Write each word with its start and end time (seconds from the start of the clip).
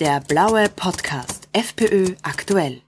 Der 0.00 0.22
blaue 0.26 0.70
Podcast 0.74 1.50
FPÖ 1.52 2.14
aktuell. 2.22 2.80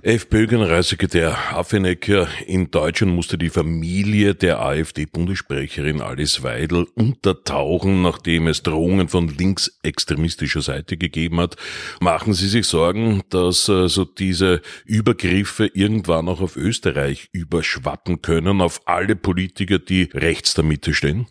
FPÖ-Generalsekretär 0.00 1.36
Affenecker 1.52 2.28
in 2.46 2.70
Deutschland 2.70 3.14
musste 3.14 3.36
die 3.36 3.50
Familie 3.50 4.34
der 4.34 4.58
AfD-Bundessprecherin 4.58 6.00
Alice 6.00 6.42
Weidel 6.42 6.86
untertauchen, 6.94 8.00
nachdem 8.00 8.46
es 8.46 8.62
Drohungen 8.62 9.08
von 9.08 9.28
linksextremistischer 9.28 10.62
Seite 10.62 10.96
gegeben 10.96 11.40
hat. 11.40 11.56
Machen 12.00 12.32
Sie 12.32 12.48
sich 12.48 12.66
Sorgen, 12.66 13.20
dass 13.28 13.68
also 13.68 14.06
diese 14.06 14.62
Übergriffe 14.86 15.66
irgendwann 15.66 16.30
auch 16.30 16.40
auf 16.40 16.56
Österreich 16.56 17.28
überschwappen 17.32 18.22
können, 18.22 18.62
auf 18.62 18.80
alle 18.86 19.14
Politiker, 19.14 19.78
die 19.78 20.08
rechts 20.14 20.54
der 20.54 20.64
Mitte 20.64 20.94
stehen? 20.94 21.26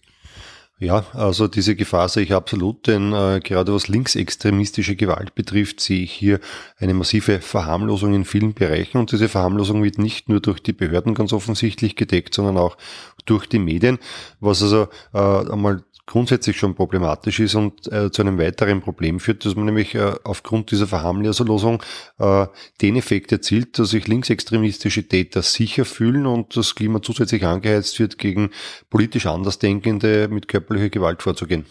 Ja, 0.79 1.05
also 1.13 1.47
diese 1.47 1.75
Gefahr 1.75 2.07
sehe 2.07 2.21
ich 2.21 2.33
absolut, 2.33 2.85
denn 2.85 3.11
äh, 3.11 3.39
gerade 3.43 3.73
was 3.73 3.87
linksextremistische 3.87 4.95
Gewalt 4.95 5.33
betrifft, 5.33 5.79
sehe 5.79 6.03
ich 6.03 6.11
hier 6.11 6.39
eine 6.77 6.93
massive 6.93 7.41
Verharmlosung 7.41 8.13
in 8.13 8.25
vielen 8.25 8.53
Bereichen. 8.53 8.99
Und 8.99 9.11
diese 9.11 9.27
Verharmlosung 9.27 9.83
wird 9.83 9.97
nicht 9.97 10.29
nur 10.29 10.39
durch 10.39 10.61
die 10.61 10.73
Behörden 10.73 11.15
ganz 11.15 11.33
offensichtlich 11.33 11.95
gedeckt, 11.95 12.35
sondern 12.35 12.57
auch 12.57 12.77
durch 13.25 13.47
die 13.47 13.57
Medien, 13.57 13.97
was 14.39 14.61
also 14.61 14.87
äh, 15.13 15.51
einmal 15.51 15.83
grundsätzlich 16.07 16.57
schon 16.57 16.73
problematisch 16.73 17.39
ist 17.39 17.53
und 17.53 17.91
äh, 17.91 18.09
zu 18.09 18.21
einem 18.21 18.39
weiteren 18.39 18.81
Problem 18.81 19.19
führt, 19.19 19.45
dass 19.45 19.55
man 19.55 19.65
nämlich 19.65 19.93
äh, 19.93 20.13
aufgrund 20.23 20.71
dieser 20.71 20.87
Verharmlosung 20.87 21.83
äh, 22.17 22.47
den 22.81 22.95
Effekt 22.95 23.31
erzielt, 23.33 23.77
dass 23.77 23.89
sich 23.89 24.07
linksextremistische 24.07 25.07
Täter 25.07 25.41
sicher 25.41 25.83
fühlen 25.83 26.25
und 26.25 26.55
das 26.55 26.75
Klima 26.75 27.01
zusätzlich 27.01 27.45
angeheizt 27.45 27.99
wird, 27.99 28.17
gegen 28.17 28.51
politisch 28.89 29.25
Andersdenkende 29.25 30.29
mit 30.29 30.47
körperlicher 30.67 30.89
Gewalt 30.89 31.23
vorzugehen. 31.23 31.65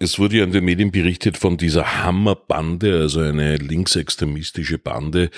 Es 0.00 0.20
wurde 0.20 0.36
ja 0.36 0.44
in 0.44 0.52
den 0.52 0.64
Medien 0.64 0.92
berichtet 0.92 1.36
von 1.36 1.56
dieser 1.56 2.04
Hammerbande, 2.04 3.00
also 3.00 3.18
eine 3.18 3.56
linksextremistische 3.56 4.78
Bande, 4.78 5.28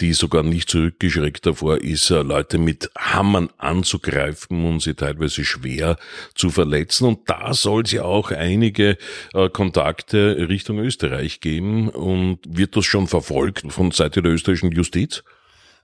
die 0.00 0.12
sogar 0.12 0.42
nicht 0.42 0.68
zurückgeschreckt 0.68 1.46
davor 1.46 1.78
ist, 1.78 2.10
äh, 2.10 2.22
Leute 2.22 2.58
mit 2.58 2.90
Hammern 2.98 3.48
anzugreifen 3.58 4.64
und 4.64 4.82
sie 4.82 4.94
teilweise 4.94 5.44
schwer 5.44 5.98
zu 6.34 6.50
verletzen. 6.50 7.06
Und 7.06 7.30
da 7.30 7.54
soll 7.54 7.84
es 7.84 7.92
ja 7.92 8.02
auch 8.02 8.32
einige 8.32 8.98
äh, 9.34 9.48
Kontakte 9.50 10.48
Richtung 10.48 10.80
Österreich 10.80 11.38
geben. 11.38 11.88
Und 11.88 12.40
wird 12.44 12.74
das 12.74 12.86
schon 12.86 13.06
verfolgt 13.06 13.72
von 13.72 13.92
Seite 13.92 14.20
der 14.20 14.32
österreichischen 14.32 14.72
Justiz? 14.72 15.22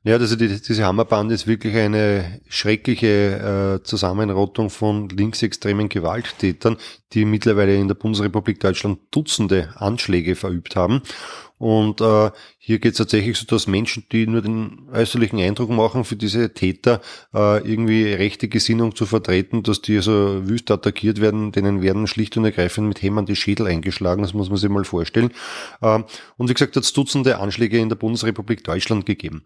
Ja, 0.07 0.17
also 0.17 0.37
die, 0.37 0.49
diese 0.61 0.85
Hammerbande 0.85 1.35
ist 1.35 1.47
wirklich 1.47 1.75
eine 1.77 2.39
schreckliche 2.47 3.79
äh, 3.81 3.85
Zusammenrottung 3.85 4.69
von 4.69 5.09
linksextremen 5.09 5.89
Gewalttätern, 5.89 6.77
die 7.15 7.25
mittlerweile 7.25 7.75
in 7.75 7.89
der 7.89 7.95
Bundesrepublik 7.95 8.61
Deutschland 8.61 8.99
Dutzende 9.11 9.73
Anschläge 9.77 10.37
verübt 10.37 10.77
haben. 10.77 11.01
Und 11.57 12.03
äh, 12.03 12.31
hier 12.67 12.79
geht 12.79 12.93
es 12.93 12.99
tatsächlich 12.99 13.37
so, 13.37 13.45
dass 13.45 13.67
Menschen, 13.67 14.07
die 14.11 14.27
nur 14.27 14.41
den 14.41 14.89
äußerlichen 14.91 15.39
Eindruck 15.39 15.69
machen, 15.69 16.05
für 16.05 16.17
diese 16.17 16.55
Täter 16.55 17.03
äh, 17.35 17.59
irgendwie 17.59 18.11
rechte 18.15 18.49
Gesinnung 18.49 18.97
zu 18.97 19.05
vertreten, 19.05 19.63
dass 19.63 19.83
die 19.83 19.97
also 19.97 20.49
wüst 20.49 20.71
attackiert 20.71 21.21
werden, 21.21 21.53
denen 21.53 21.83
werden 21.83 22.07
schlicht 22.07 22.39
und 22.39 22.47
ergreifend 22.47 22.89
mit 22.89 23.03
Hämmern 23.03 23.27
die 23.27 23.37
Schädel 23.37 23.67
eingeschlagen, 23.67 24.23
das 24.23 24.33
muss 24.33 24.49
man 24.49 24.57
sich 24.57 24.71
mal 24.71 24.85
vorstellen. 24.85 25.31
Äh, 25.83 26.05
und 26.39 26.49
wie 26.49 26.55
gesagt, 26.55 26.75
hat 26.75 26.85
es 26.85 26.95
Dutzende 26.95 27.39
Anschläge 27.39 27.79
in 27.79 27.91
der 27.91 27.97
Bundesrepublik 27.97 28.65
Deutschland 28.65 29.05
gegeben. 29.05 29.45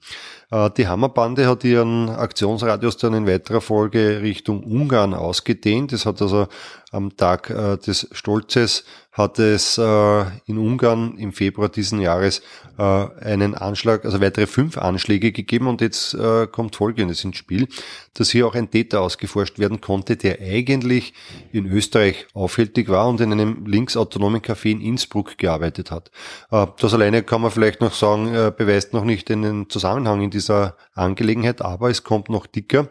Äh, 0.53 0.71
die 0.77 0.87
Hammerbande 0.87 1.49
hat 1.49 1.65
ihren 1.65 2.11
Aktionsradius 2.11 2.99
dann 2.99 3.15
in 3.15 3.27
weiterer 3.27 3.61
Folge 3.61 4.23
Richtung 4.23 4.63
Ungarn 4.63 5.13
ausgedehnt. 5.13 5.91
Das 5.91 6.07
hat 6.07 6.23
also 6.23 6.47
am 6.93 7.17
Tag 7.17 7.51
äh, 7.51 7.79
des 7.79 8.09
Stolzes 8.13 8.85
hat 9.19 9.39
es 9.41 9.77
äh, 9.79 10.21
in 10.47 10.59
Ungarn 10.59 11.19
im 11.19 11.33
Februar 11.33 11.69
diesen 11.69 12.01
Jahres 12.01 12.41
äh, 12.79 13.08
einen 13.21 13.55
Anschlag, 13.55 14.05
also 14.05 14.21
weitere 14.21 14.47
fünf 14.47 14.79
Anschläge 14.79 15.33
gegeben 15.33 15.67
und 15.67 15.81
jetzt 15.81 16.15
äh, 16.15 16.47
kommt 16.47 16.77
Folgendes 16.77 17.25
ins 17.25 17.37
Spiel, 17.37 17.69
dass 18.15 18.31
hier 18.31 18.47
auch 18.47 18.55
ein 18.55 18.71
Täter 18.71 19.01
ausgeforscht 19.01 19.59
werden 19.59 19.81
konnte, 19.81 20.17
der 20.17 20.41
eigentlich 20.41 21.15
in 21.53 21.67
Österreich 21.67 22.27
aufhältig 22.35 22.89
war 22.89 23.09
und 23.09 23.21
in 23.21 23.33
einem 23.33 23.67
linksautonomen 23.67 24.41
Café 24.41 24.71
in 24.71 24.81
Innsbruck 24.81 25.39
gearbeitet 25.39 25.91
hat. 25.91 26.11
Äh, 26.51 26.67
das 26.79 26.95
alleine 26.95 27.23
kann 27.23 27.43
man 27.43 27.51
vielleicht 27.51 27.81
noch 27.81 27.95
sagen, 27.95 28.35
äh, 28.35 28.53
beweist 28.57 28.93
noch 28.93 29.05
nicht 29.05 29.29
den 29.29 29.69
Zusammenhang 29.69 30.23
in 30.23 30.31
dieser 30.31 30.77
Angelegenheit, 30.95 31.63
aber 31.63 31.91
es 31.91 32.05
kommt 32.05 32.29
noch 32.29 32.47
dicker. 32.47 32.89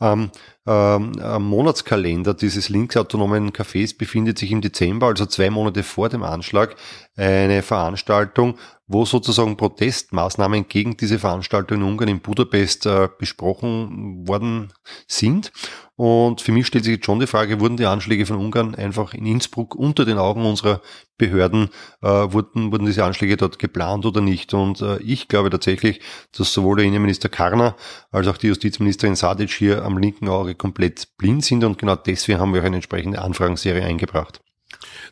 Ähm, 0.00 0.30
ähm, 0.66 1.12
Monatskalender 1.42 2.32
dieses 2.32 2.68
linksautonomen 2.68 3.50
Cafés 3.52 3.96
befindet 3.96 4.38
sich 4.38 4.50
im 4.50 4.60
Dezember, 4.60 5.08
also 5.08 5.26
zwei 5.26 5.50
Monate 5.50 5.82
vor 5.82 6.08
dem 6.08 6.22
Anschlag, 6.22 6.76
eine 7.16 7.62
Veranstaltung, 7.62 8.56
wo 8.92 9.04
sozusagen 9.04 9.56
Protestmaßnahmen 9.56 10.66
gegen 10.66 10.96
diese 10.96 11.20
Veranstaltung 11.20 11.78
in 11.78 11.84
Ungarn 11.84 12.08
in 12.08 12.20
Budapest 12.20 12.86
äh, 12.86 13.08
besprochen 13.18 14.26
worden 14.26 14.72
sind. 15.06 15.52
Und 15.94 16.40
für 16.40 16.50
mich 16.50 16.66
stellt 16.66 16.84
sich 16.84 16.94
jetzt 16.94 17.06
schon 17.06 17.20
die 17.20 17.28
Frage, 17.28 17.60
wurden 17.60 17.76
die 17.76 17.86
Anschläge 17.86 18.26
von 18.26 18.38
Ungarn 18.38 18.74
einfach 18.74 19.14
in 19.14 19.26
Innsbruck 19.26 19.76
unter 19.76 20.04
den 20.04 20.18
Augen 20.18 20.44
unserer 20.44 20.80
Behörden, 21.18 21.68
äh, 22.02 22.08
wurden, 22.08 22.72
wurden 22.72 22.86
diese 22.86 23.04
Anschläge 23.04 23.36
dort 23.36 23.60
geplant 23.60 24.06
oder 24.06 24.20
nicht? 24.20 24.54
Und 24.54 24.80
äh, 24.82 24.98
ich 25.02 25.28
glaube 25.28 25.50
tatsächlich, 25.50 26.00
dass 26.36 26.52
sowohl 26.52 26.78
der 26.78 26.86
Innenminister 26.86 27.28
Karner 27.28 27.76
als 28.10 28.26
auch 28.26 28.38
die 28.38 28.48
Justizministerin 28.48 29.14
Sadic 29.14 29.52
hier 29.52 29.84
am 29.84 29.98
linken 29.98 30.28
Auge 30.28 30.56
komplett 30.56 31.16
blind 31.16 31.44
sind 31.44 31.62
und 31.62 31.78
genau 31.78 31.94
deswegen 31.94 32.40
haben 32.40 32.54
wir 32.54 32.62
auch 32.62 32.66
eine 32.66 32.76
entsprechende 32.76 33.22
Anfragenserie 33.22 33.84
eingebracht. 33.84 34.40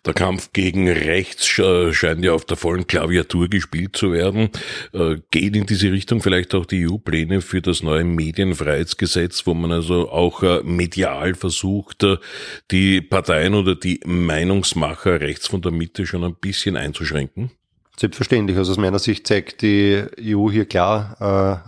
Der 0.06 0.14
Kampf 0.14 0.52
gegen 0.52 0.88
rechts 0.88 1.46
scheint 1.46 2.24
ja 2.24 2.32
auf 2.32 2.44
der 2.44 2.56
vollen 2.56 2.86
Klaviatur 2.86 3.48
gespielt 3.48 3.96
zu 3.96 4.12
werden. 4.12 4.50
Äh, 4.92 5.16
geht 5.30 5.56
in 5.56 5.66
diese 5.66 5.92
Richtung 5.92 6.22
vielleicht 6.22 6.54
auch 6.54 6.66
die 6.66 6.88
EU-Pläne 6.88 7.40
für 7.40 7.60
das 7.60 7.82
neue 7.82 8.04
Medienfreiheitsgesetz, 8.04 9.46
wo 9.46 9.54
man 9.54 9.72
also 9.72 10.10
auch 10.10 10.42
äh, 10.42 10.62
medial 10.62 11.34
versucht, 11.34 12.02
äh, 12.04 12.16
die 12.70 13.00
Parteien 13.00 13.54
oder 13.54 13.74
die 13.74 14.00
Meinungsmacher 14.04 15.20
rechts 15.20 15.48
von 15.48 15.62
der 15.62 15.72
Mitte 15.72 16.06
schon 16.06 16.24
ein 16.24 16.34
bisschen 16.34 16.76
einzuschränken? 16.76 17.50
Selbstverständlich. 17.98 18.56
Also 18.56 18.72
aus 18.72 18.78
meiner 18.78 19.00
Sicht 19.00 19.26
zeigt 19.26 19.62
die 19.62 20.04
EU 20.20 20.50
hier 20.50 20.66
klar 20.66 21.16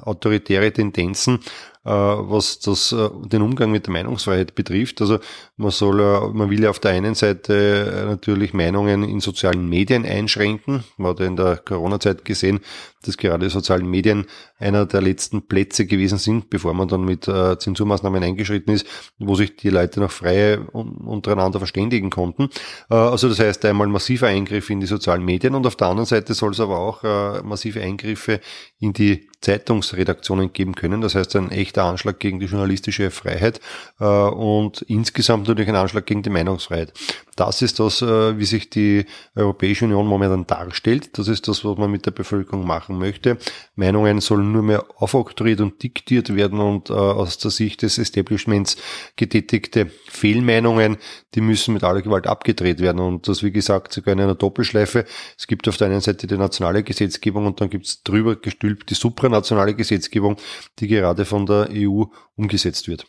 äh, 0.05 0.09
autoritäre 0.09 0.73
Tendenzen 0.73 1.37
äh, 1.37 1.70
was 1.83 2.59
das, 2.59 2.93
äh, 2.93 3.09
den 3.25 3.41
Umgang 3.41 3.71
mit 3.71 3.87
der 3.87 3.93
Meinungsfreiheit 3.93 4.55
betrifft. 4.55 5.01
Also 5.01 5.19
man 5.57 5.71
soll, 5.71 6.31
man 6.35 6.51
will 6.51 6.63
ja 6.63 6.71
auf 6.71 6.79
der 6.79 6.91
einen 6.91 7.15
Seite 7.15 7.55
äh, 7.55 8.05
natürlich 8.05 8.53
Meinungen 8.53 9.03
in 9.03 9.21
sozialen 9.21 9.67
Medien 9.67 10.05
einschränken. 10.05 10.85
Man 10.99 11.13
hat 11.13 11.21
ja 11.21 11.27
in 11.27 11.37
der 11.37 11.57
Corona-Zeit 11.57 12.25
gesehen, 12.27 12.61
dass 13.03 13.17
gerade 13.17 13.49
sozialen 13.49 13.89
Medien 13.89 14.27
einer 14.59 14.85
der 14.85 15.01
letzten 15.01 15.41
Plätze 15.41 15.87
gewesen 15.87 16.19
sind, 16.19 16.51
bevor 16.51 16.75
man 16.75 16.87
dann 16.87 17.03
mit 17.03 17.25
Zensurmaßnahmen 17.25 18.23
eingeschritten 18.23 18.75
ist, 18.75 18.87
wo 19.19 19.37
sich 19.37 19.57
die 19.57 19.71
Leute 19.71 20.01
noch 20.01 20.11
frei 20.11 20.59
untereinander 20.59 21.61
verständigen 21.61 22.11
konnten. 22.11 22.51
Also 22.91 23.31
das 23.31 23.41
heißt 23.41 23.65
einmal 23.65 23.87
massiver 23.87 24.27
Eingriff 24.27 24.69
in 24.69 24.81
die 24.81 24.87
sozialen 24.87 25.25
Medien 25.25 25.55
und 25.55 25.67
auf 25.67 25.77
der 25.77 25.87
anderen 25.87 26.05
Seite 26.05 26.35
soll 26.35 26.51
es 26.51 26.61
aber 26.61 26.79
auch 26.79 27.43
massive 27.43 27.81
Eingriffe 27.81 28.41
in 28.81 28.93
die 28.93 29.30
Zeitungsredaktionen 29.41 30.53
geben 30.53 30.75
können. 30.75 31.01
Das 31.01 31.15
heißt, 31.15 31.35
ein 31.37 31.51
echter 31.51 31.85
Anschlag 31.85 32.19
gegen 32.19 32.41
die 32.41 32.47
journalistische 32.47 33.11
Freiheit 33.11 33.61
äh, 33.99 34.05
und 34.05 34.83
insgesamt 34.83 35.49
natürlich 35.49 35.69
ein 35.69 35.77
Anschlag 35.77 36.07
gegen 36.07 36.23
die 36.23 36.31
Meinungsfreiheit. 36.31 36.93
Das 37.41 37.63
ist 37.63 37.81
das, 37.81 38.03
äh, 38.03 38.37
wie 38.39 38.45
sich 38.45 38.69
die 38.69 39.07
Europäische 39.35 39.87
Union 39.87 40.07
momentan 40.07 40.47
darstellt. 40.47 41.17
Das 41.17 41.27
ist 41.27 41.49
das, 41.49 41.65
was 41.65 41.79
man 41.79 41.91
mit 41.91 42.05
der 42.05 42.11
Bevölkerung 42.11 42.67
machen 42.67 42.99
möchte. 42.99 43.39
Meinungen 43.77 44.21
sollen 44.21 44.53
nur 44.53 44.63
mehr 44.63 44.85
aufoktroyiert 44.97 45.63
und 45.63 45.83
diktiert 45.83 46.37
werden 46.37 46.61
und 46.61 46.91
äh, 46.91 46.93
aus 46.93 47.39
der 47.39 47.51
Sicht 47.51 47.81
des 47.81 47.97
Establishments 47.97 48.77
getätigte 49.17 49.87
Fehlmeinungen, 50.11 50.99
die 51.35 51.41
müssen 51.41 51.73
mit 51.73 51.83
aller 51.83 52.03
Gewalt 52.03 52.27
abgedreht 52.27 52.81
werden. 52.81 53.01
Und 53.01 53.27
das, 53.27 53.43
wie 53.43 53.53
gesagt, 53.53 53.95
sogar 53.95 54.13
in 54.13 54.21
einer 54.21 54.35
Doppelschleife. 54.35 55.07
Es 55.39 55.47
gibt 55.47 55.67
auf 55.67 55.79
der 55.79 55.87
einen 55.87 56.03
Seite 56.03 56.27
die 56.27 56.37
nationale 56.37 56.83
Gesetzgebung 56.83 57.47
und 57.47 57.59
dann 57.63 57.71
gibt 57.71 57.87
es 57.87 58.03
drüber 58.03 58.37
gestülpt 58.37 58.91
die 58.91 58.95
supranationale 58.95 59.75
Gesetzgebung, 59.75 60.37
die 60.79 60.89
gerade 60.89 61.25
von 61.25 61.47
der 61.47 61.71
EU 61.73 62.05
umgesetzt 62.37 62.87
wird 62.87 63.07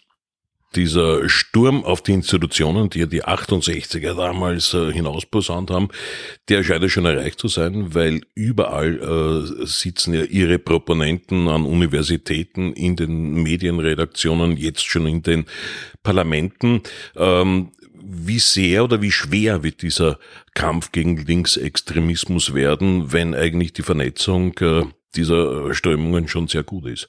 dieser 0.76 1.28
Sturm 1.28 1.84
auf 1.84 2.02
die 2.02 2.14
Institutionen, 2.14 2.90
die 2.90 3.00
ja 3.00 3.06
die 3.06 3.24
68er 3.24 4.16
damals 4.16 4.74
äh, 4.74 4.92
hinausposaunt 4.92 5.70
haben, 5.70 5.90
der 6.50 6.64
scheint 6.64 6.84
ja 6.84 6.90
schon 6.90 7.06
erreicht 7.06 7.40
zu 7.40 7.48
sein, 7.48 7.94
weil 7.94 8.22
überall 8.36 8.98
äh, 9.00 9.66
sitzen 9.66 10.14
ja 10.14 10.24
ihre 10.24 10.60
Proponenten 10.60 11.48
an 11.48 11.66
Universitäten, 11.66 12.74
in 12.74 12.96
den 12.96 13.34
Medienredaktionen, 13.44 14.58
jetzt 14.58 14.86
schon 14.86 15.08
in 15.08 15.24
den 15.24 15.46
Parlamenten. 16.04 16.82
Ähm, 17.16 17.72
wie 18.04 18.40
sehr 18.40 18.84
oder 18.84 19.02
wie 19.02 19.12
schwer 19.12 19.64
wird 19.64 19.82
dieser 19.82 20.18
Kampf 20.54 20.92
gegen 20.92 21.18
Linksextremismus 21.18 22.54
werden, 22.54 23.14
wenn 23.14 23.36
eigentlich 23.36 23.74
die 23.74 23.84
Vernetzung 23.84 24.58
äh, 24.60 24.84
dieser 25.16 25.74
Strömungen 25.74 26.28
schon 26.28 26.48
sehr 26.48 26.64
gut 26.64 26.86
ist? 26.88 27.08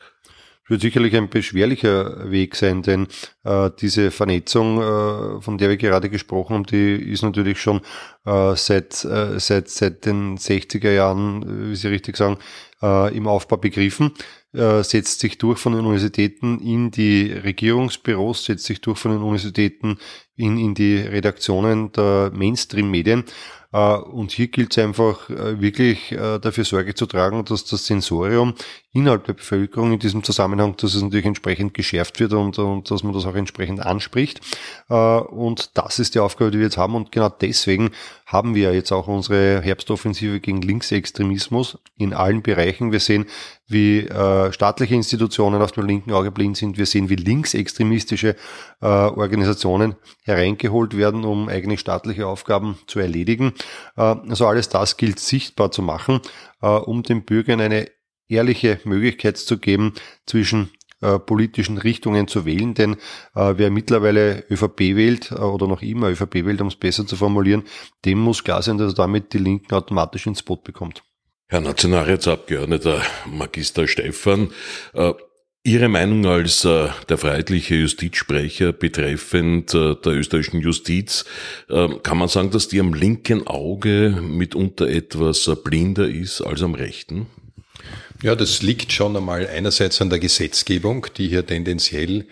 Wird 0.73 0.81
sicherlich 0.81 1.15
ein 1.15 1.29
beschwerlicher 1.29 2.31
Weg 2.31 2.57
sein, 2.57 2.83
denn 2.83 3.07
äh, 3.45 3.71
diese 3.79 4.11
Vernetzung, 4.11 4.79
äh, 4.81 5.41
von 5.43 5.59
der 5.59 5.69
wir 5.69 5.77
gerade 5.77 6.09
gesprochen 6.09 6.55
haben, 6.55 6.65
die 6.65 6.95
ist 6.95 7.23
natürlich 7.23 7.61
schon 7.61 7.83
äh, 8.25 8.57
seit, 8.57 9.05
äh, 9.05 9.39
seit, 9.39 9.69
seit 9.69 10.07
den 10.07 10.39
60er 10.39 10.91
Jahren, 10.91 11.43
äh, 11.43 11.71
wie 11.71 11.77
Sie 11.77 11.89
richtig 11.89 12.17
sagen, 12.17 12.39
äh, 12.83 13.15
im 13.15 13.29
Aufbau 13.29 13.59
begriffen, 13.59 14.13
äh, 14.55 14.83
setzt 14.83 15.21
sich 15.21 15.37
durch 15.37 15.59
von 15.59 15.75
den 15.75 15.85
Universitäten 15.85 16.59
in 16.61 16.91
die 16.91 17.31
Regierungsbüros, 17.33 18.47
setzt 18.47 18.65
sich 18.65 18.81
durch 18.81 18.99
von 18.99 19.13
den 19.13 19.21
Universitäten 19.21 19.99
in, 20.37 20.59
in 20.59 20.75
die 20.75 20.97
Redaktionen 20.97 21.93
der 21.93 22.33
Mainstream-Medien. 22.35 23.25
Äh, 23.73 23.97
und 23.97 24.33
hier 24.33 24.49
gilt 24.49 24.73
es 24.73 24.85
einfach 24.85 25.29
äh, 25.31 25.61
wirklich 25.61 26.13
äh, 26.13 26.39
dafür 26.39 26.65
Sorge 26.65 26.95
zu 26.95 27.07
tragen, 27.07 27.45
dass 27.45 27.65
das 27.65 27.87
Sensorium 27.87 28.55
innerhalb 28.93 29.25
der 29.25 29.33
Bevölkerung 29.33 29.93
in 29.93 29.99
diesem 29.99 30.23
Zusammenhang, 30.23 30.77
dass 30.77 30.95
es 30.95 31.03
natürlich 31.03 31.25
entsprechend 31.25 31.73
geschärft 31.73 32.21
wird 32.21 32.35
und, 32.35 32.59
und 32.59 32.91
dass 32.91 33.03
man 33.03 33.15
das 33.15 33.25
auch 33.25 33.35
entsprechend 33.35 33.81
anspricht. 33.81 34.43
Und 34.89 35.79
das 35.79 35.99
ist 35.99 36.15
die 36.15 36.19
Aufgabe, 36.19 36.51
die 36.51 36.59
wir 36.59 36.67
jetzt 36.67 36.77
haben. 36.77 36.95
Und 36.95 37.11
genau 37.11 37.31
deswegen 37.31 37.93
haben 38.27 38.55
wir 38.55 38.75
jetzt 38.75 38.93
auch 38.93 39.09
unsere 39.09 39.63
Herbstoffensive 39.63 40.41
gegen 40.41 40.61
Linksextremismus 40.61 41.79
in 41.97 42.13
allen 42.13 42.43
Bereichen. 42.43 42.93
Wir 42.93 43.01
sehen, 43.01 43.25
wie 43.73 44.01
äh, 44.01 44.53
staatliche 44.53 44.95
Institutionen 44.95 45.63
auf 45.63 45.73
dem 45.73 45.87
linken 45.87 46.13
Auge 46.13 46.31
blind 46.31 46.57
sind. 46.57 46.79
Wir 46.79 46.87
sehen, 46.87 47.09
wie 47.09 47.17
linksextremistische 47.17 48.37
äh, 48.81 48.87
Organisationen 48.87 49.97
hereingeholt 50.25 50.97
werden, 50.97 51.25
um 51.25 51.49
eigene 51.49 51.79
staatliche 51.79 52.27
Aufgaben 52.27 52.79
zu 52.87 53.01
erledigen. 53.01 53.53
Äh, 53.97 54.03
also 54.03 54.47
alles 54.47 54.69
das 54.69 54.97
gilt 54.97 55.19
sichtbar 55.19 55.71
zu 55.71 55.83
machen, 55.83 56.21
äh, 56.61 56.67
um 56.67 57.03
den 57.03 57.25
Bürgern 57.25 57.61
eine 57.61 57.89
ehrliche 58.29 58.81
Möglichkeit 58.85 59.37
zu 59.37 59.59
geben, 59.59 59.95
zwischen 60.27 60.71
äh, 61.03 61.19
politischen 61.19 61.79
Richtungen 61.79 62.29
zu 62.29 62.45
wählen, 62.45 62.75
denn 62.75 62.95
äh, 63.35 63.55
wer 63.57 63.71
mittlerweile 63.71 64.45
ÖVP 64.49 64.95
wählt 64.95 65.33
äh, 65.33 65.35
oder 65.35 65.67
noch 65.67 65.83
immer 65.83 66.09
ÖVP 66.09 66.47
wählt, 66.47 66.61
um 66.61 66.69
es 66.69 66.77
besser 66.77 67.05
zu 67.07 67.17
formulieren, 67.17 67.65
dem 68.05 68.21
muss 68.21 68.45
klar 68.45 68.63
sein, 68.63 68.79
dass 68.79 68.93
er 68.93 68.97
damit 68.97 69.33
die 69.33 69.39
Linken 69.39 69.75
automatisch 69.75 70.29
ins 70.29 70.45
Boot 70.45 70.63
bekommt. 70.63 71.03
Herr 71.53 71.61
Nationalratsabgeordneter 71.61 73.03
Magister 73.27 73.87
Stefan, 73.87 74.53
äh, 74.95 75.13
Ihre 75.63 75.91
Meinung 75.91 76.25
als 76.25 76.65
äh, 76.65 76.89
der 77.11 77.19
freiheitliche 77.19 77.75
Justizsprecher 77.75 78.73
betreffend 78.73 79.75
äh, 79.75 79.95
der 79.97 80.13
österreichischen 80.13 80.63
Justiz, 80.63 81.27
äh, 81.69 81.89
kann 82.03 82.17
man 82.17 82.29
sagen, 82.29 82.53
dass 82.53 82.69
die 82.69 82.81
am 82.81 82.95
linken 82.95 83.47
Auge 83.47 84.19
mitunter 84.23 84.89
etwas 84.89 85.47
äh, 85.47 85.55
blinder 85.55 86.09
ist 86.09 86.41
als 86.41 86.63
am 86.63 86.75
rechten? 86.75 87.27
Ja, 88.23 88.35
das 88.35 88.63
liegt 88.63 88.91
schon 88.91 89.15
einmal 89.15 89.47
einerseits 89.47 90.01
an 90.01 90.09
der 90.09 90.21
Gesetzgebung, 90.21 91.07
die 91.19 91.29
hier 91.29 91.45
tendenziell 91.45 92.25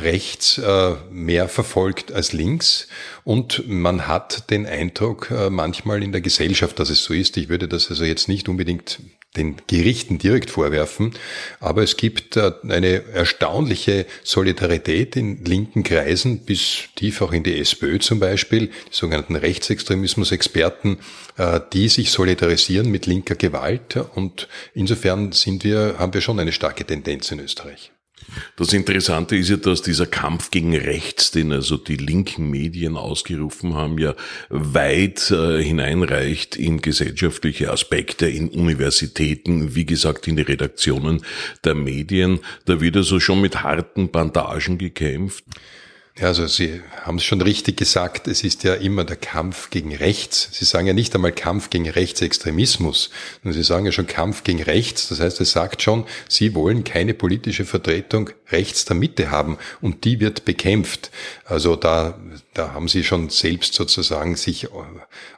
rechts 0.00 0.56
äh, 0.58 0.94
mehr 1.10 1.48
verfolgt 1.48 2.10
als 2.10 2.32
links 2.32 2.88
und 3.24 3.68
man 3.68 4.08
hat 4.08 4.50
den 4.50 4.64
Eindruck 4.64 5.30
äh, 5.30 5.50
manchmal 5.50 6.02
in 6.02 6.12
der 6.12 6.22
Gesellschaft, 6.22 6.78
dass 6.78 6.88
es 6.88 7.04
so 7.04 7.12
ist. 7.12 7.36
Ich 7.36 7.50
würde 7.50 7.68
das 7.68 7.90
also 7.90 8.04
jetzt 8.04 8.28
nicht 8.28 8.48
unbedingt 8.48 9.00
den 9.36 9.56
Gerichten 9.66 10.16
direkt 10.16 10.50
vorwerfen, 10.50 11.12
aber 11.60 11.82
es 11.82 11.98
gibt 11.98 12.38
äh, 12.38 12.52
eine 12.66 13.04
erstaunliche 13.12 14.06
Solidarität 14.24 15.16
in 15.16 15.44
linken 15.44 15.82
Kreisen 15.82 16.46
bis 16.46 16.84
tief 16.96 17.20
auch 17.20 17.32
in 17.32 17.42
die 17.42 17.58
SPÖ 17.60 17.98
zum 17.98 18.20
Beispiel, 18.20 18.68
die 18.68 18.72
sogenannten 18.90 19.36
Rechtsextremismus-Experten, 19.36 20.98
die 21.72 21.88
sich 21.88 22.10
solidarisieren 22.10 22.90
mit 22.90 23.06
linker 23.06 23.36
Gewalt 23.36 23.96
und 24.14 24.48
insofern 24.74 25.30
sind 25.30 25.62
wir, 25.62 25.96
haben 25.98 26.12
wir 26.12 26.20
schon 26.20 26.40
eine 26.40 26.50
starke 26.50 26.84
Tendenz 26.84 27.30
in 27.30 27.38
Österreich. 27.38 27.92
Das 28.56 28.72
Interessante 28.72 29.36
ist 29.36 29.48
ja, 29.48 29.56
dass 29.56 29.82
dieser 29.82 30.06
Kampf 30.06 30.50
gegen 30.50 30.76
rechts, 30.76 31.30
den 31.30 31.52
also 31.52 31.76
die 31.76 31.96
linken 31.96 32.50
Medien 32.50 32.96
ausgerufen 32.96 33.74
haben, 33.74 33.98
ja 33.98 34.14
weit 34.48 35.30
äh, 35.30 35.62
hineinreicht 35.62 36.56
in 36.56 36.80
gesellschaftliche 36.80 37.70
Aspekte, 37.70 38.28
in 38.28 38.48
Universitäten, 38.48 39.74
wie 39.74 39.86
gesagt, 39.86 40.28
in 40.28 40.36
die 40.36 40.42
Redaktionen 40.42 41.22
der 41.64 41.74
Medien. 41.74 42.40
Da 42.64 42.80
wird 42.80 42.96
also 42.96 43.20
schon 43.20 43.40
mit 43.40 43.62
harten 43.62 44.10
Bandagen 44.10 44.78
gekämpft. 44.78 45.44
Ja, 46.20 46.26
also 46.26 46.48
Sie 46.48 46.82
haben 47.02 47.18
es 47.18 47.24
schon 47.24 47.40
richtig 47.40 47.76
gesagt, 47.76 48.26
es 48.26 48.42
ist 48.42 48.64
ja 48.64 48.74
immer 48.74 49.04
der 49.04 49.16
Kampf 49.16 49.70
gegen 49.70 49.94
rechts. 49.94 50.48
Sie 50.50 50.64
sagen 50.64 50.88
ja 50.88 50.92
nicht 50.92 51.14
einmal 51.14 51.30
Kampf 51.30 51.70
gegen 51.70 51.88
Rechtsextremismus, 51.88 53.10
sondern 53.42 53.62
Sie 53.62 53.64
sagen 53.64 53.86
ja 53.86 53.92
schon 53.92 54.08
Kampf 54.08 54.42
gegen 54.42 54.60
rechts. 54.60 55.10
Das 55.10 55.20
heißt, 55.20 55.40
es 55.40 55.52
sagt 55.52 55.80
schon, 55.80 56.06
Sie 56.28 56.56
wollen 56.56 56.82
keine 56.82 57.14
politische 57.14 57.64
Vertretung 57.64 58.30
rechts 58.50 58.84
der 58.84 58.96
Mitte 58.96 59.30
haben 59.30 59.58
und 59.80 60.04
die 60.04 60.18
wird 60.18 60.44
bekämpft. 60.44 61.12
Also 61.44 61.76
da, 61.76 62.18
da 62.52 62.72
haben 62.72 62.88
Sie 62.88 63.04
schon 63.04 63.30
selbst 63.30 63.74
sozusagen 63.74 64.34
sich 64.34 64.66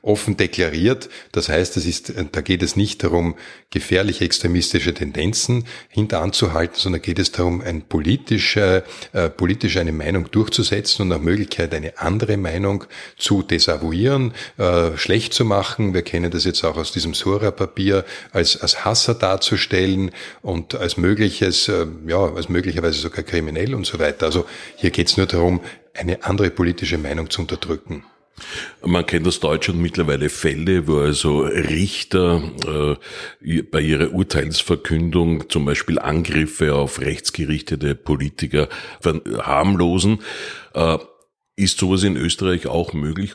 offen 0.01 0.39
deklariert. 0.39 1.11
Das 1.33 1.51
heißt, 1.51 1.77
es 1.77 1.85
ist, 1.85 2.15
da 2.33 2.41
geht 2.41 2.63
es 2.63 2.77
nicht 2.77 3.03
darum, 3.03 3.35
gefährliche 3.69 4.25
extremistische 4.25 4.95
Tendenzen 4.95 5.67
hinteranzuhalten, 5.91 6.77
sondern 6.79 7.03
geht 7.03 7.19
es 7.19 7.33
darum, 7.33 7.61
ein 7.61 7.83
politische, 7.83 8.83
äh, 9.13 9.29
politisch 9.29 9.77
eine 9.77 9.93
Meinung 9.93 10.31
durchzusetzen 10.31 10.70
durchzusetzen 10.71 11.03
und 11.03 11.09
nach 11.09 11.21
Möglichkeit 11.21 11.75
eine 11.75 11.99
andere 11.99 12.37
Meinung 12.37 12.85
zu 13.17 13.43
desavouieren, 13.43 14.33
äh, 14.59 14.97
schlecht 14.97 15.35
zu 15.35 15.45
machen. 15.45 15.95
Wir 15.95 16.03
kennen 16.03 16.31
das 16.31 16.45
jetzt 16.45 16.65
auch 16.65 16.77
aus 16.77 16.93
diesem 16.93 17.15
Sora-Papier, 17.15 18.05
als, 18.33 18.61
als 18.61 18.85
Hasser 18.85 19.15
darzustellen 19.15 20.11
und 20.43 20.75
als 20.75 20.97
mögliches, 20.97 21.69
äh, 21.69 21.87
ja, 22.07 22.19
als 22.19 22.49
möglicherweise 22.49 23.01
sogar 23.01 23.25
kriminell 23.25 23.75
und 23.75 23.87
so 23.87 23.99
weiter. 23.99 24.27
Also 24.27 24.47
hier 24.77 24.91
geht 24.91 25.09
es 25.09 25.17
nur 25.17 25.27
darum, 25.27 25.61
eine 25.95 26.25
andere 26.25 26.51
politische 26.51 26.99
Meinung 26.99 27.31
zu 27.31 27.43
unterdrücken. 27.43 28.05
Man 28.85 29.05
kennt 29.05 29.27
aus 29.27 29.41
Deutschland 29.41 29.81
mittlerweile 29.81 30.31
Fälle, 30.31 30.87
wo 30.87 31.01
also 31.01 31.41
Richter 31.41 32.43
äh, 33.43 33.63
bei 33.63 33.81
ihrer 33.81 34.13
Urteilsverkündung 34.13 35.51
zum 35.51 35.67
Beispiel 35.67 35.99
Angriffe 35.99 36.75
auf 36.75 37.01
rechtsgerichtete 37.01 37.95
Politiker 37.95 38.69
harmlosen. 39.05 40.21
Äh, 40.75 40.99
ist 41.63 41.79
sowas 41.79 42.03
in 42.03 42.17
Österreich 42.17 42.67
auch 42.67 42.93
möglich? 42.93 43.35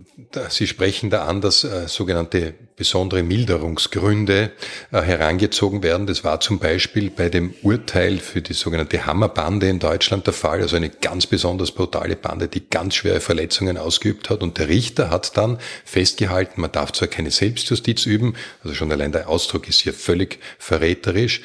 Sie 0.50 0.68
sprechen 0.68 1.10
da 1.10 1.26
an, 1.26 1.42
dass 1.42 1.64
äh, 1.64 1.88
sogenannte 1.88 2.56
besondere 2.76 3.24
Milderungsgründe 3.24 4.52
äh, 4.92 5.02
herangezogen 5.02 5.84
werden. 5.84 6.08
Das 6.08 6.24
war 6.24 6.40
zum 6.42 6.60
Beispiel 6.60 7.10
bei 7.10 7.30
dem 7.30 7.54
Urteil 7.62 8.18
für 8.18 8.42
die 8.42 8.54
sogenannte 8.54 9.06
Hammerbande 9.06 9.70
in 9.70 9.80
Deutschland 9.80 10.26
der 10.28 10.34
Fall, 10.34 10.62
also 10.62 10.76
eine 10.76 10.90
ganz 10.90 11.28
besonders 11.28 11.72
brutale 11.72 12.16
Bande, 12.16 12.48
die 12.48 12.68
ganz 12.70 12.96
schwere 12.96 13.22
Verletzungen 13.22 13.78
ausgeübt 13.78 14.30
hat. 14.30 14.42
Und 14.44 14.58
der 14.58 14.68
Richter 14.68 15.10
hat 15.10 15.38
dann 15.38 15.58
festgehalten, 15.86 16.60
man 16.62 16.72
darf 16.72 16.92
zwar 16.92 17.08
keine 17.08 17.32
Selbstjustiz 17.32 18.06
üben, 18.06 18.36
also 18.64 18.76
schon 18.76 18.92
allein 18.92 19.12
der 19.12 19.30
Ausdruck 19.30 19.70
ist 19.70 19.82
hier 19.82 19.94
völlig 19.94 20.40
verräterisch, 20.60 21.42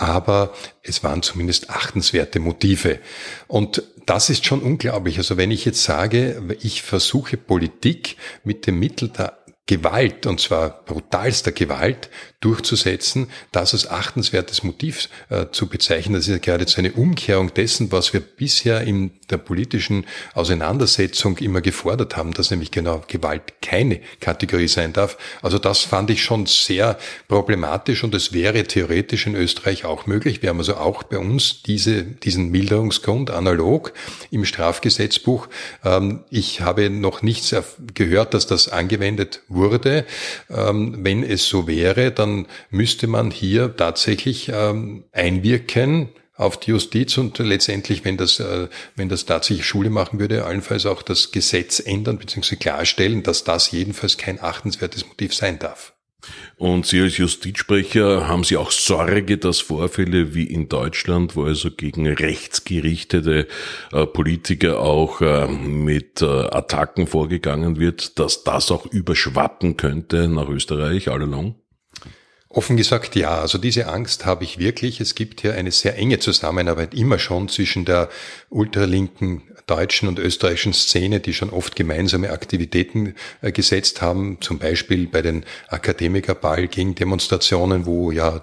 aber 0.00 0.54
es 0.82 1.04
waren 1.04 1.22
zumindest 1.22 1.68
achtenswerte 1.68 2.40
Motive. 2.40 2.98
Und 3.46 3.82
das 4.06 4.30
ist 4.30 4.46
schon 4.46 4.62
unglaublich. 4.62 5.18
Also 5.18 5.36
wenn 5.36 5.50
ich 5.50 5.64
jetzt 5.66 5.84
sage, 5.84 6.42
ich 6.60 6.82
versuche 6.82 7.36
Politik 7.36 8.16
mit 8.42 8.66
dem 8.66 8.78
Mittel 8.78 9.08
der 9.08 9.36
Gewalt, 9.66 10.26
und 10.26 10.40
zwar 10.40 10.84
brutalster 10.84 11.52
Gewalt, 11.52 12.10
durchzusetzen, 12.40 13.28
das 13.52 13.72
als 13.72 13.88
achtenswertes 13.88 14.64
Motiv 14.64 15.08
äh, 15.28 15.46
zu 15.52 15.68
bezeichnen. 15.68 16.14
Das 16.14 16.26
ist 16.26 16.32
ja 16.32 16.38
geradezu 16.38 16.80
eine 16.80 16.92
Umkehrung 16.92 17.54
dessen, 17.54 17.92
was 17.92 18.12
wir 18.12 18.20
bisher 18.20 18.80
in 18.80 19.19
der 19.30 19.38
politischen 19.38 20.06
Auseinandersetzung 20.34 21.38
immer 21.38 21.60
gefordert 21.60 22.16
haben, 22.16 22.32
dass 22.32 22.50
nämlich 22.50 22.70
genau 22.70 23.02
Gewalt 23.06 23.60
keine 23.62 24.00
Kategorie 24.20 24.68
sein 24.68 24.92
darf. 24.92 25.16
Also 25.42 25.58
das 25.58 25.80
fand 25.80 26.10
ich 26.10 26.22
schon 26.22 26.46
sehr 26.46 26.98
problematisch 27.28 28.04
und 28.04 28.14
es 28.14 28.32
wäre 28.32 28.64
theoretisch 28.64 29.26
in 29.26 29.34
Österreich 29.34 29.84
auch 29.84 30.06
möglich. 30.06 30.42
Wir 30.42 30.50
haben 30.50 30.58
also 30.58 30.76
auch 30.76 31.02
bei 31.02 31.18
uns 31.18 31.62
diese, 31.62 32.02
diesen 32.02 32.50
Milderungsgrund 32.50 33.30
analog 33.30 33.92
im 34.30 34.44
Strafgesetzbuch. 34.44 35.48
Ähm, 35.84 36.24
ich 36.30 36.60
habe 36.60 36.90
noch 36.90 37.22
nichts 37.22 37.54
gehört, 37.94 38.34
dass 38.34 38.46
das 38.46 38.68
angewendet 38.68 39.42
wurde. 39.48 40.04
Ähm, 40.48 40.98
wenn 41.04 41.22
es 41.22 41.48
so 41.48 41.66
wäre, 41.66 42.10
dann 42.10 42.46
müsste 42.70 43.06
man 43.06 43.30
hier 43.30 43.76
tatsächlich 43.76 44.50
ähm, 44.52 45.04
einwirken 45.12 46.08
auf 46.40 46.58
die 46.58 46.70
Justiz 46.70 47.18
und 47.18 47.38
letztendlich, 47.38 48.04
wenn 48.04 48.16
das, 48.16 48.40
äh, 48.40 48.68
wenn 48.96 49.10
das 49.10 49.26
tatsächlich 49.26 49.66
Schule 49.66 49.90
machen 49.90 50.18
würde, 50.18 50.46
allenfalls 50.46 50.86
auch 50.86 51.02
das 51.02 51.32
Gesetz 51.32 51.80
ändern 51.80 52.18
bzw. 52.18 52.56
klarstellen, 52.56 53.22
dass 53.22 53.44
das 53.44 53.70
jedenfalls 53.70 54.16
kein 54.16 54.40
achtenswertes 54.40 55.06
Motiv 55.06 55.34
sein 55.34 55.58
darf. 55.58 55.92
Und 56.56 56.86
Sie 56.86 57.00
als 57.00 57.16
Justizsprecher 57.16 58.28
haben 58.28 58.44
Sie 58.44 58.56
auch 58.56 58.70
Sorge, 58.70 59.38
dass 59.38 59.60
Vorfälle 59.60 60.34
wie 60.34 60.44
in 60.44 60.68
Deutschland, 60.68 61.36
wo 61.36 61.44
also 61.44 61.70
gegen 61.70 62.06
rechtsgerichtete 62.06 63.46
äh, 63.92 64.06
Politiker 64.06 64.80
auch 64.80 65.20
äh, 65.20 65.46
mit 65.46 66.22
Attacken 66.22 67.06
vorgegangen 67.06 67.78
wird, 67.78 68.18
dass 68.18 68.44
das 68.44 68.70
auch 68.70 68.86
überschwappen 68.86 69.76
könnte 69.76 70.28
nach 70.28 70.48
Österreich 70.48 71.08
all 71.08 71.22
along? 71.22 71.59
Offen 72.52 72.76
gesagt 72.76 73.14
ja. 73.14 73.40
Also 73.40 73.58
diese 73.58 73.86
Angst 73.86 74.26
habe 74.26 74.42
ich 74.42 74.58
wirklich. 74.58 75.00
Es 75.00 75.14
gibt 75.14 75.40
hier 75.40 75.54
eine 75.54 75.70
sehr 75.70 75.96
enge 75.96 76.18
Zusammenarbeit 76.18 76.94
immer 76.94 77.20
schon 77.20 77.48
zwischen 77.48 77.84
der 77.84 78.08
ultralinken 78.48 79.42
deutschen 79.68 80.08
und 80.08 80.18
österreichischen 80.18 80.72
Szene, 80.72 81.20
die 81.20 81.32
schon 81.32 81.50
oft 81.50 81.76
gemeinsame 81.76 82.30
Aktivitäten 82.30 83.14
äh, 83.40 83.52
gesetzt 83.52 84.02
haben, 84.02 84.38
zum 84.40 84.58
Beispiel 84.58 85.06
bei 85.06 85.22
den 85.22 85.44
Akademikerball 85.68 86.66
gegen 86.66 86.96
Demonstrationen, 86.96 87.86
wo 87.86 88.10
ja 88.10 88.42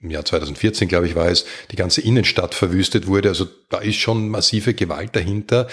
im 0.00 0.10
Jahr 0.10 0.24
2014, 0.26 0.88
glaube 0.88 1.06
ich, 1.06 1.14
war 1.14 1.28
es, 1.28 1.46
die 1.70 1.76
ganze 1.76 2.02
Innenstadt 2.02 2.54
verwüstet 2.54 3.06
wurde. 3.06 3.30
Also 3.30 3.46
da 3.70 3.78
ist 3.78 3.96
schon 3.96 4.28
massive 4.28 4.74
Gewalt 4.74 5.16
dahinter. 5.16 5.68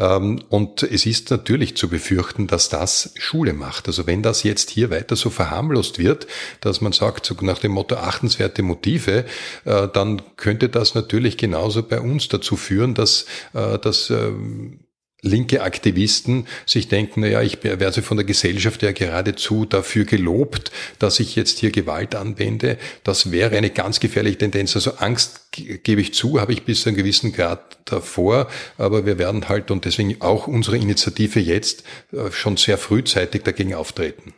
Ähm, 0.00 0.42
und 0.48 0.82
es 0.82 1.06
ist 1.06 1.30
natürlich 1.30 1.76
zu 1.76 1.88
befürchten, 1.88 2.48
dass 2.48 2.68
das 2.68 3.12
Schule 3.16 3.52
macht. 3.52 3.86
Also 3.86 4.06
wenn 4.06 4.22
das 4.22 4.42
jetzt 4.42 4.70
hier 4.70 4.90
weiter 4.90 5.14
so 5.14 5.30
verharmlost 5.30 5.98
wird, 5.98 6.26
dass 6.60 6.80
man 6.80 6.92
sagt, 6.92 7.32
nach 7.40 7.60
dem 7.60 7.72
Motto 7.72 7.94
achtenswerte 7.94 8.62
Motive, 8.62 9.24
äh, 9.64 9.88
dann 9.92 10.22
könnte 10.36 10.68
das 10.68 10.96
natürlich 10.96 11.36
genauso 11.36 11.84
bei 11.84 12.00
uns 12.00 12.26
dazu 12.28 12.56
führen, 12.56 12.94
dass, 12.94 13.26
äh, 13.54 13.78
dass 13.78 14.10
ähm, 14.10 14.80
linke 15.22 15.62
Aktivisten 15.62 16.46
sich 16.64 16.88
denken, 16.88 17.20
naja, 17.20 17.42
ich 17.42 17.62
werde 17.64 18.02
von 18.02 18.16
der 18.16 18.26
Gesellschaft 18.26 18.82
ja 18.82 18.92
geradezu 18.92 19.64
dafür 19.64 20.04
gelobt, 20.04 20.70
dass 20.98 21.18
ich 21.20 21.34
jetzt 21.34 21.58
hier 21.58 21.70
Gewalt 21.70 22.14
anwende. 22.14 22.78
Das 23.02 23.32
wäre 23.32 23.56
eine 23.56 23.70
ganz 23.70 24.00
gefährliche 24.00 24.38
Tendenz. 24.38 24.76
Also 24.76 24.92
Angst 24.96 25.52
gebe 25.52 26.00
ich 26.00 26.14
zu, 26.14 26.40
habe 26.40 26.52
ich 26.52 26.62
bis 26.62 26.82
zu 26.82 26.88
einem 26.88 26.96
gewissen 26.96 27.32
Grad 27.32 27.78
davor, 27.84 28.48
aber 28.76 29.06
wir 29.06 29.18
werden 29.18 29.48
halt 29.48 29.70
und 29.70 29.84
deswegen 29.84 30.20
auch 30.20 30.46
unsere 30.46 30.76
Initiative 30.76 31.40
jetzt 31.40 31.82
äh, 32.12 32.30
schon 32.30 32.56
sehr 32.56 32.78
frühzeitig 32.78 33.42
dagegen 33.42 33.74
auftreten. 33.74 34.34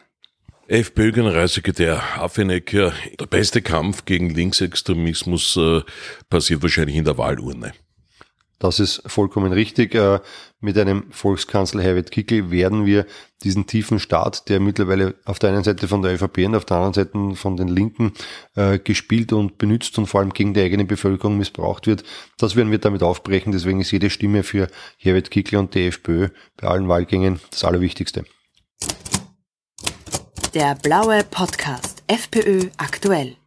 FPÖ-Generalsekretär 0.68 2.00
Affenecker, 2.16 2.92
der 3.18 3.26
beste 3.26 3.60
Kampf 3.60 4.04
gegen 4.04 4.30
Linksextremismus 4.30 5.56
äh, 5.56 5.80
passiert 6.30 6.62
wahrscheinlich 6.62 6.94
in 6.94 7.04
der 7.04 7.18
Wahlurne. 7.18 7.72
Das 8.60 8.78
ist 8.78 9.02
vollkommen 9.06 9.52
richtig. 9.52 9.94
Äh, 9.94 10.20
mit 10.60 10.76
einem 10.76 11.10
Volkskanzler 11.10 11.82
Herbert 11.82 12.10
Kickl 12.10 12.50
werden 12.50 12.84
wir 12.84 13.06
diesen 13.42 13.66
tiefen 13.66 13.98
Staat, 13.98 14.50
der 14.50 14.60
mittlerweile 14.60 15.14
auf 15.24 15.38
der 15.38 15.50
einen 15.50 15.64
Seite 15.64 15.88
von 15.88 16.02
der 16.02 16.12
ÖVP 16.12 16.44
und 16.44 16.54
auf 16.54 16.66
der 16.66 16.76
anderen 16.76 16.92
Seite 16.92 17.34
von 17.36 17.56
den 17.56 17.68
Linken 17.68 18.12
äh, 18.54 18.78
gespielt 18.78 19.32
und 19.32 19.56
benutzt 19.56 19.96
und 19.98 20.06
vor 20.06 20.20
allem 20.20 20.34
gegen 20.34 20.52
die 20.52 20.60
eigene 20.60 20.84
Bevölkerung 20.84 21.38
missbraucht 21.38 21.86
wird, 21.86 22.04
das 22.38 22.54
werden 22.54 22.70
wir 22.70 22.78
damit 22.78 23.02
aufbrechen. 23.02 23.50
Deswegen 23.50 23.80
ist 23.80 23.90
jede 23.92 24.10
Stimme 24.10 24.42
für 24.42 24.68
Herbert 24.98 25.30
Kickl 25.30 25.56
und 25.56 25.74
die 25.74 25.86
FPÖ 25.86 26.28
bei 26.58 26.68
allen 26.68 26.86
Wahlgängen 26.86 27.40
das 27.50 27.64
Allerwichtigste. 27.64 28.24
Der 30.52 30.74
blaue 30.74 31.24
Podcast 31.30 32.02
FPÖ 32.08 32.68
aktuell. 32.76 33.39